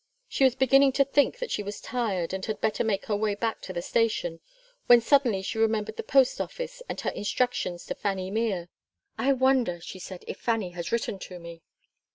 She 0.27 0.43
was 0.43 0.55
beginning 0.55 0.93
to 0.93 1.05
think 1.05 1.37
that 1.37 1.51
she 1.51 1.61
was 1.61 1.79
tired 1.79 2.33
and 2.33 2.43
had 2.43 2.59
better 2.59 2.83
make 2.83 3.05
her 3.05 3.15
way 3.15 3.35
back 3.35 3.61
to 3.61 3.71
the 3.71 3.83
station, 3.83 4.39
when 4.87 4.99
suddenly 4.99 5.43
she 5.43 5.59
remembered 5.59 5.95
the 5.95 6.01
post 6.01 6.41
office 6.41 6.81
and 6.89 6.99
her 7.01 7.11
instructions 7.11 7.85
to 7.85 7.93
Fanny 7.93 8.31
Mere. 8.31 8.69
"I 9.19 9.31
wonder," 9.33 9.79
she 9.79 9.99
said, 9.99 10.25
"if 10.27 10.39
Fanny 10.39 10.71
has 10.71 10.91
written 10.91 11.19
to 11.19 11.37
me." 11.37 11.61